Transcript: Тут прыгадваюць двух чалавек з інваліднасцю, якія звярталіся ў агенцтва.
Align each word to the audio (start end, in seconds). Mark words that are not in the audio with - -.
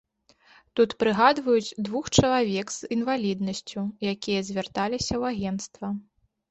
Тут 0.79 0.95
прыгадваюць 1.03 1.75
двух 1.89 2.09
чалавек 2.21 2.67
з 2.79 2.91
інваліднасцю, 2.99 3.81
якія 4.15 4.39
звярталіся 4.51 5.11
ў 5.21 5.37
агенцтва. 5.37 5.87